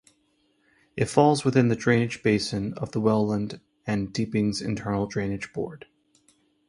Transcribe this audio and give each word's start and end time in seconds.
It 0.97 1.05
falls 1.05 1.45
within 1.45 1.67
the 1.67 1.75
drainage 1.75 2.23
basin 2.23 2.73
of 2.73 2.91
the 2.91 2.99
Welland 2.99 3.61
and 3.85 4.11
Deepings 4.11 4.59
Internal 4.59 5.05
Drainage 5.05 5.53
Board. 5.53 5.85